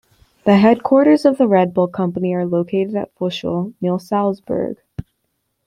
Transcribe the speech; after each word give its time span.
The 0.47 0.57
headquarters 0.57 1.25
of 1.25 1.37
the 1.37 1.47
Red 1.47 1.75
Bull 1.75 1.87
company 1.87 2.33
are 2.33 2.43
located 2.47 2.95
at 2.95 3.13
Fuschl 3.13 3.75
near 3.81 3.99
Salzburg. 3.99 4.77